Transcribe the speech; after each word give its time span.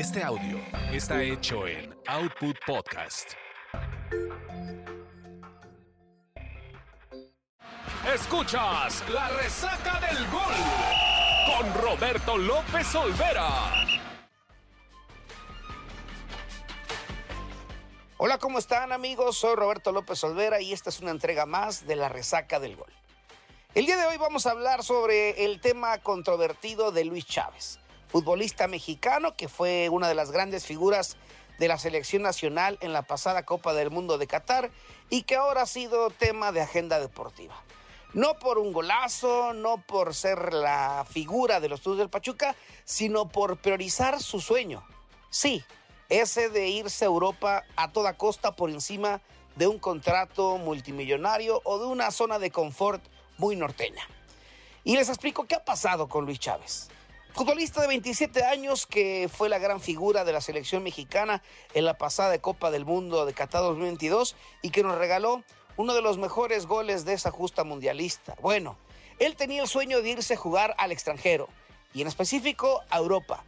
Este 0.00 0.22
audio 0.22 0.58
está 0.90 1.22
hecho 1.22 1.66
en 1.66 1.94
Output 2.06 2.56
Podcast. 2.66 3.32
Escuchas 8.14 9.04
la 9.10 9.28
resaca 9.28 10.00
del 10.00 10.26
gol 10.30 10.54
con 11.44 11.82
Roberto 11.82 12.38
López 12.38 12.94
Olvera. 12.94 13.50
Hola, 18.16 18.38
¿cómo 18.38 18.58
están 18.58 18.92
amigos? 18.92 19.36
Soy 19.36 19.54
Roberto 19.54 19.92
López 19.92 20.24
Olvera 20.24 20.62
y 20.62 20.72
esta 20.72 20.88
es 20.88 21.00
una 21.00 21.10
entrega 21.10 21.44
más 21.44 21.86
de 21.86 21.96
la 21.96 22.08
resaca 22.08 22.58
del 22.58 22.76
gol. 22.76 22.92
El 23.74 23.84
día 23.84 23.98
de 23.98 24.06
hoy 24.06 24.16
vamos 24.16 24.46
a 24.46 24.52
hablar 24.52 24.82
sobre 24.82 25.44
el 25.44 25.60
tema 25.60 25.98
controvertido 25.98 26.90
de 26.90 27.04
Luis 27.04 27.26
Chávez, 27.26 27.80
futbolista 28.10 28.66
mexicano 28.66 29.36
que 29.36 29.48
fue 29.48 29.88
una 29.88 30.08
de 30.08 30.14
las 30.14 30.32
grandes 30.32 30.66
figuras 30.66 31.16
de 31.58 31.68
la 31.68 31.78
selección 31.78 32.22
nacional 32.22 32.78
en 32.80 32.92
la 32.92 33.02
pasada 33.02 33.44
Copa 33.44 33.72
del 33.74 33.90
Mundo 33.90 34.18
de 34.18 34.26
Qatar 34.26 34.70
y 35.10 35.22
que 35.22 35.36
ahora 35.36 35.62
ha 35.62 35.66
sido 35.66 36.10
tema 36.10 36.52
de 36.52 36.60
agenda 36.60 36.98
deportiva. 36.98 37.54
No 38.12 38.38
por 38.38 38.58
un 38.58 38.72
golazo, 38.72 39.52
no 39.52 39.78
por 39.86 40.14
ser 40.14 40.52
la 40.52 41.06
figura 41.08 41.60
de 41.60 41.68
los 41.68 41.82
Tours 41.82 41.98
del 41.98 42.10
Pachuca, 42.10 42.56
sino 42.84 43.28
por 43.28 43.58
priorizar 43.58 44.20
su 44.20 44.40
sueño. 44.40 44.82
Sí, 45.28 45.62
ese 46.08 46.48
de 46.48 46.68
irse 46.68 47.04
a 47.04 47.08
Europa 47.08 47.62
a 47.76 47.92
toda 47.92 48.16
costa 48.16 48.56
por 48.56 48.70
encima 48.70 49.20
de 49.54 49.68
un 49.68 49.78
contrato 49.78 50.58
multimillonario 50.58 51.60
o 51.64 51.78
de 51.78 51.86
una 51.86 52.10
zona 52.10 52.40
de 52.40 52.50
confort 52.50 53.04
muy 53.38 53.54
norteña. 53.54 54.02
Y 54.82 54.96
les 54.96 55.08
explico 55.08 55.46
qué 55.46 55.54
ha 55.54 55.64
pasado 55.64 56.08
con 56.08 56.24
Luis 56.24 56.40
Chávez. 56.40 56.88
Futbolista 57.34 57.80
de 57.80 57.86
27 57.86 58.44
años 58.44 58.86
que 58.86 59.30
fue 59.32 59.48
la 59.48 59.58
gran 59.58 59.80
figura 59.80 60.24
de 60.24 60.32
la 60.32 60.40
selección 60.40 60.82
mexicana 60.82 61.42
en 61.74 61.84
la 61.84 61.96
pasada 61.96 62.36
Copa 62.38 62.70
del 62.70 62.84
Mundo 62.84 63.24
de 63.24 63.32
Qatar 63.32 63.62
2022 63.62 64.34
y 64.62 64.70
que 64.70 64.82
nos 64.82 64.98
regaló 64.98 65.42
uno 65.76 65.94
de 65.94 66.02
los 66.02 66.18
mejores 66.18 66.66
goles 66.66 67.04
de 67.04 67.14
esa 67.14 67.30
justa 67.30 67.62
mundialista. 67.64 68.36
Bueno, 68.42 68.76
él 69.18 69.36
tenía 69.36 69.62
el 69.62 69.68
sueño 69.68 70.02
de 70.02 70.10
irse 70.10 70.34
a 70.34 70.36
jugar 70.36 70.74
al 70.76 70.92
extranjero 70.92 71.48
y 71.94 72.02
en 72.02 72.08
específico 72.08 72.82
a 72.90 72.98
Europa. 72.98 73.44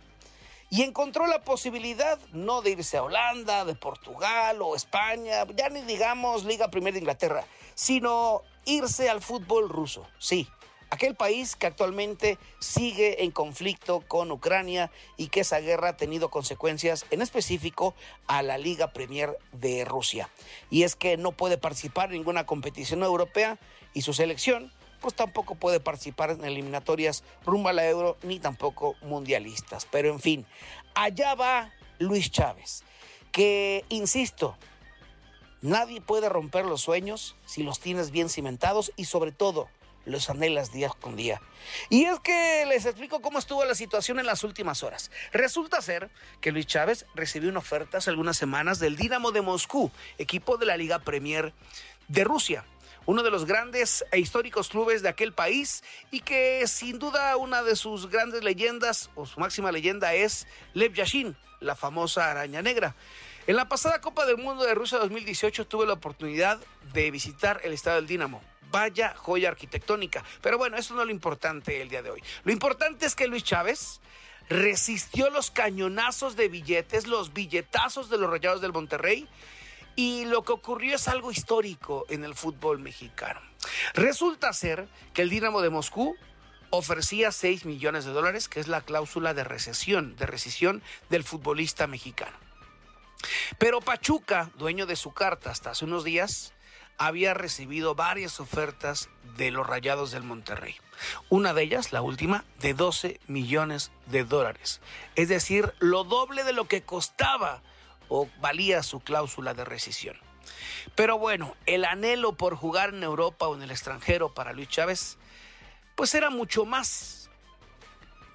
Y 0.71 0.83
encontró 0.83 1.27
la 1.27 1.43
posibilidad 1.43 2.19
no 2.33 2.63
de 2.63 2.71
irse 2.71 2.97
a 2.97 3.03
Holanda, 3.03 3.65
de 3.65 3.75
Portugal 3.75 4.63
o 4.63 4.75
España, 4.75 5.45
ya 5.55 5.69
ni 5.69 5.83
digamos 5.83 6.45
Liga 6.45 6.71
Primera 6.71 6.95
de 6.95 7.01
Inglaterra, 7.01 7.45
sino 7.75 8.43
irse 8.65 9.11
al 9.11 9.21
fútbol 9.21 9.69
ruso. 9.69 10.07
Sí, 10.19 10.49
aquel 10.93 11.15
país 11.15 11.57
que 11.57 11.67
actualmente 11.67 12.39
sigue 12.59 13.25
en 13.25 13.31
conflicto 13.31 14.05
con 14.07 14.31
Ucrania 14.31 14.91
y 15.17 15.29
que 15.29 15.41
esa 15.41 15.59
guerra 15.59 15.89
ha 15.89 15.97
tenido 15.97 16.29
consecuencias 16.29 17.07
en 17.11 17.23
específico 17.23 17.95
a 18.27 18.43
la 18.43 18.59
Liga 18.59 18.93
Premier 18.93 19.39
de 19.53 19.87
Rusia. 19.87 20.29
Y 20.69 20.83
es 20.83 20.95
que 20.95 21.17
no 21.17 21.33
puede 21.33 21.57
participar 21.57 22.11
en 22.11 22.19
ninguna 22.19 22.45
competición 22.45 23.03
europea 23.03 23.59
y 23.95 24.03
su 24.03 24.13
selección 24.13 24.71
pues 25.01 25.15
tampoco 25.15 25.55
puede 25.55 25.81
participar 25.81 26.31
en 26.31 26.45
eliminatorias 26.45 27.25
rumbo 27.47 27.71
a 27.71 27.73
la 27.73 27.89
Euro 27.89 28.19
ni 28.23 28.39
tampoco 28.39 28.95
mundialistas. 29.01 29.87
Pero 29.91 30.13
en 30.13 30.21
fin, 30.21 30.47
allá 30.95 31.35
va 31.35 31.73
Luis 32.01 32.31
Chávez, 32.31 32.85
que, 33.33 33.87
insisto, 33.89 34.59
nadie 35.63 36.03
puede 36.03 36.29
romper 36.29 36.67
los 36.67 36.83
sueños 36.83 37.35
si 37.47 37.63
los 37.63 37.81
tienes 37.81 38.11
bien 38.11 38.29
cimentados 38.29 38.93
y 38.97 39.07
sobre 39.07 39.33
todo 39.33 39.69
los 40.05 40.31
anhelas 40.31 40.73
día 40.73 40.91
con 41.01 41.17
día. 41.17 41.41
Y 41.89 42.05
es 42.05 42.21
que 42.21 42.65
les 42.69 42.87
explico 42.87 43.21
cómo 43.21 43.39
estuvo 43.39 43.65
la 43.65 43.75
situación 43.75 44.19
en 44.19 44.27
las 44.27 44.45
últimas 44.45 44.83
horas. 44.83 45.11
Resulta 45.33 45.81
ser 45.81 46.11
que 46.41 46.53
Luis 46.53 46.67
Chávez 46.67 47.07
recibió 47.15 47.51
una 47.51 47.61
oferta 47.61 47.99
hace 47.99 48.11
algunas 48.11 48.37
semanas 48.37 48.79
del 48.79 48.97
Dinamo 48.97 49.33
de 49.33 49.43
Moscú, 49.43 49.91
equipo 50.19 50.57
de 50.57 50.67
la 50.67 50.77
Liga 50.77 50.99
Premier 50.99 51.53
de 52.09 52.25
Rusia 52.25 52.65
uno 53.07 53.23
de 53.23 53.31
los 53.31 53.47
grandes 53.47 54.05
e 54.11 54.19
históricos 54.19 54.69
clubes 54.69 55.03
de 55.03 55.09
aquel 55.09 55.33
país 55.33 55.83
y 56.11 56.21
que 56.21 56.65
sin 56.67 56.99
duda 56.99 57.37
una 57.37 57.63
de 57.63 57.77
sus 57.77 58.09
grandes 58.09 58.45
leyendas 58.45 59.11
o 59.15 59.27
su 59.27 59.41
máxima 59.41 59.73
leyenda 59.73 60.15
es 60.15 60.47
Lev 60.75 60.93
Yashin, 60.95 61.37
la 61.61 61.75
famosa 61.75 62.31
araña 62.31 62.63
negra. 62.63 62.95
En 63.47 63.57
la 63.57 63.69
pasada 63.69 64.01
Copa 64.01 64.25
del 64.25 64.39
Mundo 64.39 64.65
de 64.65 64.75
Rusia 64.75 64.99
2018 64.99 65.67
tuve 65.67 65.87
la 65.87 65.95
oportunidad 65.95 66.61
de 66.93 67.11
visitar 67.11 67.61
el 67.65 67.73
estadio 67.73 67.97
del 67.97 68.07
Dinamo. 68.07 68.41
Vaya 68.73 69.15
joya 69.15 69.51
arquitectónica. 69.51 70.25
Pero 70.41 70.59
bueno, 70.59 70.77
eso 70.77 70.95
no 70.95 71.03
es 71.03 71.07
lo 71.07 71.13
importante 71.13 71.81
el 71.81 71.89
día 71.89 72.03
de 72.03 72.11
hoy. 72.11 72.23
Lo 72.43 72.53
importante 72.53 73.07
es 73.07 73.15
que 73.15 73.29
Luis 73.29 73.45
Chávez 73.45 74.01
resistió 74.49 75.31
los 75.31 75.51
cañonazos 75.51 76.35
de 76.35 76.49
billetes, 76.49 77.07
los 77.07 77.33
billetazos 77.33 78.11
de 78.11 78.19
los 78.19 78.29
Rayados 78.29 78.61
del 78.61 78.73
Monterrey 78.73 79.29
y 79.95 80.25
lo 80.25 80.43
que 80.43 80.53
ocurrió 80.53 80.97
es 80.97 81.09
algo 81.09 81.31
histórico 81.31 82.07
en 82.09 82.25
el 82.25 82.35
fútbol 82.35 82.79
mexicano. 82.79 83.41
Resulta 83.95 84.53
ser 84.53 84.89
que 85.13 85.23
el 85.23 85.31
Dinamo 85.31 85.61
de 85.61 85.71
Moscú 85.71 86.17
ofrecía 86.71 87.31
6 87.31 87.67
millones 87.67 88.05
de 88.07 88.13
dólares, 88.13 88.49
que 88.49 88.59
es 88.59 88.69
la 88.69 88.81
cláusula 88.81 89.35
de 89.35 89.45
recesión, 89.45 90.17
de 90.17 90.27
rescisión 90.27 90.83
del 91.11 91.23
futbolista 91.23 91.87
mexicano. 91.87 92.37
Pero 93.59 93.81
Pachuca, 93.81 94.51
dueño 94.57 94.87
de 94.87 94.97
su 94.97 95.13
carta 95.13 95.51
hasta 95.51 95.71
hace 95.71 95.85
unos 95.85 96.03
días, 96.03 96.55
había 97.07 97.35
recibido 97.35 97.97
varias 97.97 98.39
ofertas 98.39 99.09
de 99.37 99.51
los 99.51 99.67
Rayados 99.67 100.13
del 100.13 100.23
Monterrey. 100.23 100.77
Una 101.31 101.53
de 101.53 101.65
ellas, 101.65 101.93
la 101.93 102.01
última, 102.01 102.45
de 102.61 102.75
12 102.75 103.21
millones 103.27 103.91
de 104.07 104.23
dólares. 104.23 104.81
Es 105.17 105.29
decir, 105.29 105.75
lo 105.81 106.05
doble 106.05 106.45
de 106.45 106.53
lo 106.53 106.69
que 106.69 106.83
costaba 106.83 107.61
o 108.09 108.29
valía 108.41 108.85
su 108.85 109.01
cláusula 109.01 109.53
de 109.53 109.65
rescisión. 109.65 110.17
Pero 110.95 111.19
bueno, 111.19 111.57
el 111.67 111.85
anhelo 111.85 112.35
por 112.35 112.55
jugar 112.55 112.91
en 112.91 113.03
Europa 113.03 113.49
o 113.49 113.57
en 113.57 113.63
el 113.63 113.73
extranjero 113.73 114.33
para 114.33 114.53
Luis 114.53 114.69
Chávez, 114.69 115.19
pues 115.97 116.15
era 116.15 116.31
mucho 116.31 116.67
más, 116.67 117.31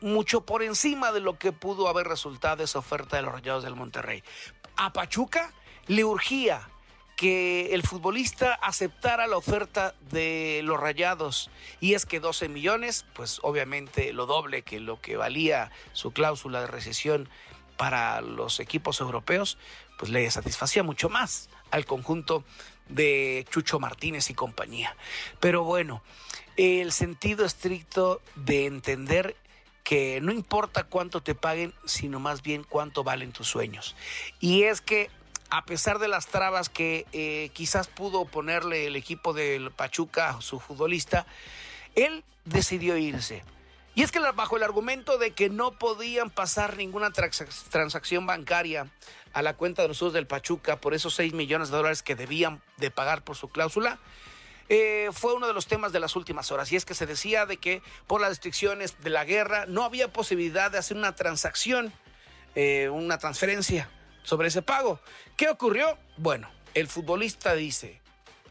mucho 0.01 0.45
por 0.45 0.61
encima 0.61 1.13
de 1.13 1.21
lo 1.21 1.39
que 1.39 1.53
pudo 1.53 1.87
haber 1.87 2.07
resultado 2.07 2.65
esa 2.65 2.79
oferta 2.79 3.15
de 3.15 3.21
los 3.21 3.31
Rayados 3.31 3.63
del 3.63 3.75
Monterrey. 3.75 4.23
A 4.75 4.91
Pachuca 4.91 5.53
le 5.87 6.03
urgía 6.03 6.67
que 7.17 7.73
el 7.73 7.81
futbolista 7.81 8.53
aceptara 8.53 9.25
la 9.25 9.37
oferta 9.37 9.95
de 10.11 10.61
los 10.63 10.79
Rayados 10.79 11.49
y 11.81 11.95
es 11.95 12.05
que 12.05 12.19
12 12.19 12.47
millones, 12.47 13.05
pues 13.13 13.39
obviamente 13.41 14.13
lo 14.13 14.27
doble 14.27 14.61
que 14.61 14.79
lo 14.79 15.01
que 15.01 15.17
valía 15.17 15.71
su 15.93 16.11
cláusula 16.11 16.61
de 16.61 16.67
recesión 16.67 17.27
para 17.75 18.21
los 18.21 18.59
equipos 18.59 19.01
europeos, 19.01 19.57
pues 19.97 20.11
le 20.11 20.29
satisfacía 20.29 20.83
mucho 20.83 21.09
más 21.09 21.49
al 21.71 21.85
conjunto 21.85 22.43
de 22.87 23.47
Chucho 23.49 23.79
Martínez 23.79 24.29
y 24.29 24.35
compañía. 24.35 24.95
Pero 25.39 25.63
bueno, 25.63 26.03
el 26.55 26.91
sentido 26.91 27.45
estricto 27.45 28.21
de 28.35 28.67
entender 28.67 29.35
que 29.83 30.19
no 30.21 30.31
importa 30.31 30.83
cuánto 30.83 31.23
te 31.23 31.33
paguen, 31.33 31.73
sino 31.85 32.19
más 32.19 32.43
bien 32.43 32.63
cuánto 32.63 33.03
valen 33.03 33.31
tus 33.31 33.47
sueños. 33.47 33.95
Y 34.39 34.63
es 34.63 34.81
que 34.81 35.09
a 35.49 35.65
pesar 35.65 35.99
de 35.99 36.07
las 36.07 36.27
trabas 36.27 36.69
que 36.69 37.05
eh, 37.13 37.49
quizás 37.53 37.87
pudo 37.87 38.25
ponerle 38.25 38.87
el 38.87 38.95
equipo 38.95 39.33
del 39.33 39.71
Pachuca 39.71 40.37
su 40.41 40.59
futbolista, 40.59 41.25
él 41.95 42.23
decidió 42.45 42.97
irse. 42.97 43.43
Y 43.95 44.03
es 44.03 44.11
que 44.11 44.19
bajo 44.19 44.57
el 44.57 44.63
argumento 44.63 45.17
de 45.17 45.31
que 45.31 45.49
no 45.49 45.71
podían 45.71 46.29
pasar 46.29 46.77
ninguna 46.77 47.09
transacción 47.11 48.27
bancaria 48.27 48.91
a 49.33 49.41
la 49.41 49.55
cuenta 49.55 49.81
de 49.81 49.87
los 49.87 49.97
usos 50.01 50.13
del 50.13 50.27
Pachuca 50.27 50.79
por 50.79 50.93
esos 50.93 51.15
6 51.15 51.33
millones 51.33 51.69
de 51.69 51.77
dólares 51.77 52.03
que 52.03 52.15
debían 52.15 52.61
de 52.77 52.91
pagar 52.91 53.23
por 53.23 53.35
su 53.35 53.49
cláusula, 53.49 53.97
eh, 54.69 55.09
fue 55.13 55.33
uno 55.33 55.47
de 55.47 55.53
los 55.53 55.65
temas 55.65 55.93
de 55.93 55.99
las 55.99 56.15
últimas 56.15 56.51
horas. 56.51 56.71
Y 56.71 56.75
es 56.75 56.85
que 56.85 56.93
se 56.93 57.07
decía 57.07 57.47
de 57.47 57.57
que 57.57 57.81
por 58.05 58.21
las 58.21 58.29
restricciones 58.29 59.01
de 59.01 59.09
la 59.09 59.25
guerra 59.25 59.65
no 59.65 59.83
había 59.83 60.13
posibilidad 60.13 60.69
de 60.69 60.77
hacer 60.77 60.97
una 60.97 61.15
transacción, 61.15 61.91
eh, 62.53 62.89
una 62.89 63.17
transferencia 63.17 63.89
sobre 64.27 64.49
ese 64.49 64.61
pago. 64.61 64.99
¿Qué 65.37 65.47
ocurrió? 65.47 65.97
Bueno, 66.17 66.49
el 66.73 66.87
futbolista 66.87 67.53
dice 67.53 68.01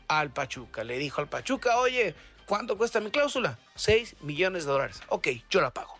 al 0.08 0.30
Pachuca, 0.30 0.84
le 0.84 0.96
dijo 0.98 1.20
al 1.20 1.28
Pachuca, 1.28 1.76
oye, 1.76 2.14
¿Cuánto 2.46 2.78
cuesta 2.78 3.00
mi 3.00 3.10
cláusula? 3.10 3.58
6 3.74 4.16
millones 4.20 4.64
de 4.64 4.70
dólares. 4.70 5.02
Ok, 5.08 5.28
yo 5.50 5.60
la 5.60 5.72
pago. 5.72 5.98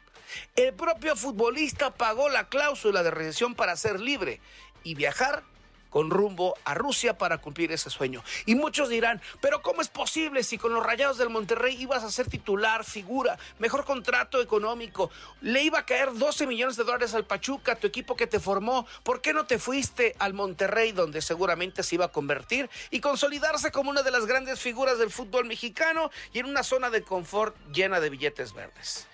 El 0.55 0.75
propio 0.75 1.17
futbolista 1.17 1.93
pagó 1.93 2.29
la 2.29 2.49
cláusula 2.49 3.03
de 3.03 3.11
recesión 3.11 3.57
para 3.57 3.75
ser 3.75 3.99
libre 3.99 4.41
y 4.85 4.95
viajar 4.95 5.43
con 5.91 6.11
rumbo 6.11 6.55
a 6.65 6.75
Rusia 6.75 7.19
para 7.19 7.39
cumplir 7.39 7.73
ese 7.73 7.91
sueño. 7.91 8.23
Y 8.45 8.55
muchos 8.55 8.89
dirán, 8.89 9.21
pero 9.41 9.63
¿cómo 9.63 9.81
es 9.81 9.89
posible 9.89 10.43
si 10.43 10.59
con 10.59 10.75
los 10.75 10.85
Rayados 10.85 11.19
del 11.19 11.31
Monterrey 11.31 11.77
ibas 11.81 12.05
a 12.05 12.11
ser 12.11 12.29
titular, 12.29 12.85
figura, 12.85 13.39
mejor 13.59 13.85
contrato 13.85 14.41
económico, 14.41 15.11
le 15.41 15.63
iba 15.63 15.81
a 15.81 15.87
caer 15.87 16.13
12 16.13 16.47
millones 16.47 16.77
de 16.77 16.85
dólares 16.85 17.15
al 17.15 17.25
Pachuca, 17.25 17.77
tu 17.77 17.87
equipo 17.87 18.17
que 18.17 18.27
te 18.27 18.41
formó, 18.41 18.87
¿por 19.03 19.21
qué 19.21 19.33
no 19.33 19.47
te 19.47 19.59
fuiste 19.59 20.15
al 20.19 20.35
Monterrey 20.35 20.93
donde 20.93 21.23
seguramente 21.23 21.83
se 21.83 21.95
iba 21.95 22.07
a 22.07 22.13
convertir 22.13 22.69
y 22.91 23.01
consolidarse 23.01 23.71
como 23.71 23.91
una 23.91 24.03
de 24.03 24.11
las 24.11 24.27
grandes 24.27 24.61
figuras 24.61 24.99
del 24.99 25.11
fútbol 25.11 25.47
mexicano 25.47 26.11
y 26.33 26.39
en 26.39 26.47
una 26.47 26.63
zona 26.63 26.91
de 26.91 27.03
confort 27.03 27.57
llena 27.73 28.01
de 28.01 28.11
billetes 28.11 28.53
verdes? 28.53 29.07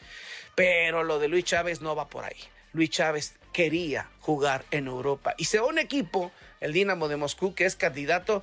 Pero 0.54 1.02
lo 1.02 1.18
de 1.18 1.28
Luis 1.28 1.44
Chávez 1.44 1.80
no 1.80 1.96
va 1.96 2.08
por 2.08 2.24
ahí. 2.24 2.36
Luis 2.72 2.90
Chávez 2.90 3.34
quería 3.52 4.08
jugar 4.20 4.64
en 4.70 4.86
Europa. 4.86 5.34
Y 5.38 5.44
se 5.44 5.60
va 5.60 5.66
un 5.66 5.78
equipo, 5.78 6.32
el 6.60 6.72
Dinamo 6.72 7.08
de 7.08 7.16
Moscú, 7.16 7.54
que 7.54 7.66
es 7.66 7.76
candidato, 7.76 8.42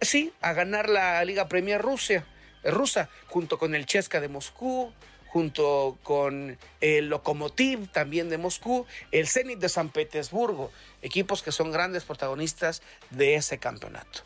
sí, 0.00 0.32
a 0.40 0.52
ganar 0.52 0.88
la 0.88 1.24
Liga 1.24 1.48
Premier 1.48 1.80
Rusia, 1.80 2.26
rusa, 2.64 3.08
junto 3.28 3.58
con 3.58 3.74
el 3.74 3.86
Chesca 3.86 4.20
de 4.20 4.28
Moscú, 4.28 4.92
junto 5.32 5.98
con 6.02 6.58
el 6.82 7.08
Lokomotiv 7.08 7.88
también 7.90 8.28
de 8.28 8.36
Moscú, 8.36 8.86
el 9.12 9.26
Zenit 9.26 9.58
de 9.58 9.70
San 9.70 9.88
Petersburgo, 9.88 10.70
equipos 11.00 11.42
que 11.42 11.52
son 11.52 11.72
grandes 11.72 12.04
protagonistas 12.04 12.82
de 13.08 13.36
ese 13.36 13.58
campeonato. 13.58 14.20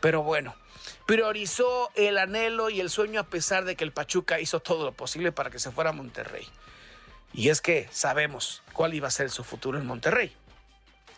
Pero 0.00 0.24
bueno, 0.24 0.56
priorizó 1.06 1.90
el 1.94 2.18
anhelo 2.18 2.70
y 2.70 2.80
el 2.80 2.90
sueño 2.90 3.20
a 3.20 3.28
pesar 3.28 3.64
de 3.64 3.76
que 3.76 3.84
el 3.84 3.92
Pachuca 3.92 4.40
hizo 4.40 4.58
todo 4.58 4.84
lo 4.84 4.92
posible 4.92 5.30
para 5.30 5.50
que 5.50 5.60
se 5.60 5.70
fuera 5.70 5.90
a 5.90 5.92
Monterrey. 5.92 6.46
Y 7.32 7.50
es 7.50 7.60
que 7.60 7.88
sabemos 7.90 8.62
cuál 8.72 8.94
iba 8.94 9.08
a 9.08 9.12
ser 9.12 9.30
su 9.30 9.44
futuro 9.44 9.78
en 9.78 9.86
Monterrey. 9.86 10.34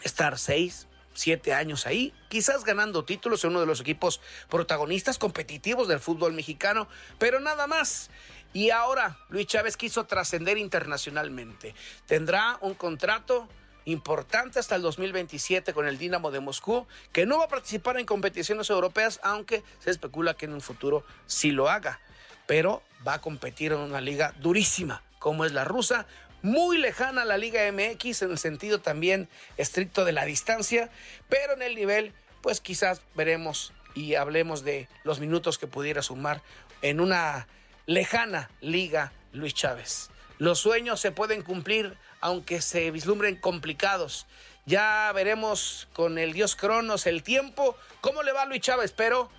Estar 0.02 0.38
seis, 0.38 0.86
siete 1.14 1.52
años 1.52 1.86
ahí, 1.86 2.14
quizás 2.28 2.64
ganando 2.64 3.04
títulos 3.04 3.44
en 3.44 3.50
uno 3.50 3.60
de 3.60 3.66
los 3.66 3.80
equipos 3.80 4.20
protagonistas 4.48 5.18
competitivos 5.18 5.88
del 5.88 6.00
fútbol 6.00 6.32
mexicano, 6.32 6.88
pero 7.18 7.40
nada 7.40 7.66
más. 7.66 8.10
Y 8.52 8.70
ahora 8.70 9.18
Luis 9.28 9.46
Chávez 9.46 9.76
quiso 9.76 10.04
trascender 10.06 10.58
internacionalmente. 10.58 11.74
Tendrá 12.06 12.58
un 12.60 12.74
contrato 12.74 13.48
importante 13.84 14.58
hasta 14.58 14.76
el 14.76 14.82
2027 14.82 15.72
con 15.72 15.86
el 15.86 15.98
Dinamo 15.98 16.30
de 16.30 16.40
Moscú, 16.40 16.86
que 17.12 17.26
no 17.26 17.38
va 17.38 17.44
a 17.44 17.48
participar 17.48 17.98
en 17.98 18.06
competiciones 18.06 18.70
europeas, 18.70 19.20
aunque 19.22 19.62
se 19.78 19.90
especula 19.90 20.34
que 20.34 20.46
en 20.46 20.54
un 20.54 20.60
futuro 20.60 21.04
sí 21.26 21.50
lo 21.50 21.68
haga. 21.68 22.00
Pero 22.46 22.82
va 23.06 23.14
a 23.14 23.20
competir 23.20 23.72
en 23.72 23.78
una 23.78 24.00
liga 24.00 24.34
durísima, 24.40 25.02
como 25.20 25.44
es 25.44 25.52
la 25.52 25.64
rusa, 25.64 26.06
muy 26.42 26.78
lejana 26.78 27.24
la 27.24 27.38
Liga 27.38 27.60
MX 27.70 28.22
en 28.22 28.32
el 28.32 28.38
sentido 28.38 28.80
también 28.80 29.28
estricto 29.56 30.04
de 30.04 30.12
la 30.12 30.24
distancia, 30.24 30.90
pero 31.28 31.52
en 31.52 31.62
el 31.62 31.76
nivel, 31.76 32.12
pues 32.40 32.60
quizás 32.60 33.02
veremos 33.14 33.72
y 33.94 34.16
hablemos 34.16 34.64
de 34.64 34.88
los 35.04 35.20
minutos 35.20 35.58
que 35.58 35.68
pudiera 35.68 36.02
sumar 36.02 36.42
en 36.82 37.00
una 37.00 37.46
lejana 37.86 38.50
liga 38.60 39.12
Luis 39.32 39.54
Chávez. 39.54 40.10
Los 40.38 40.58
sueños 40.58 41.00
se 41.00 41.12
pueden 41.12 41.42
cumplir 41.42 41.96
aunque 42.22 42.60
se 42.62 42.90
vislumbren 42.90 43.36
complicados. 43.36 44.26
Ya 44.66 45.10
veremos 45.14 45.88
con 45.92 46.18
el 46.18 46.32
dios 46.32 46.56
Cronos 46.56 47.06
el 47.06 47.22
tiempo, 47.22 47.76
cómo 48.00 48.22
le 48.22 48.32
va 48.32 48.42
a 48.42 48.46
Luis 48.46 48.60
Chávez, 48.60 48.92
pero 48.92 49.30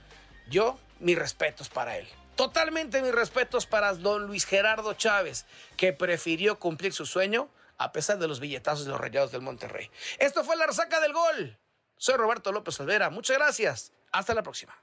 yo, 0.49 0.79
mis 0.99 1.17
respetos 1.17 1.69
para 1.69 1.97
él. 1.97 2.07
Totalmente 2.41 3.03
mis 3.03 3.11
respetos 3.11 3.67
para 3.67 3.93
don 3.93 4.25
Luis 4.25 4.47
Gerardo 4.47 4.95
Chávez, 4.95 5.45
que 5.77 5.93
prefirió 5.93 6.57
cumplir 6.57 6.91
su 6.91 7.05
sueño 7.05 7.49
a 7.77 7.91
pesar 7.91 8.17
de 8.17 8.27
los 8.27 8.39
billetazos 8.39 8.85
de 8.85 8.91
los 8.91 8.99
rayados 8.99 9.31
del 9.31 9.43
Monterrey. 9.43 9.91
Esto 10.17 10.43
fue 10.43 10.55
la 10.55 10.65
resaca 10.65 10.99
del 11.01 11.13
gol. 11.13 11.59
Soy 11.97 12.15
Roberto 12.15 12.51
López 12.51 12.79
Olvera. 12.79 13.11
Muchas 13.11 13.37
gracias. 13.37 13.91
Hasta 14.11 14.33
la 14.33 14.41
próxima. 14.41 14.73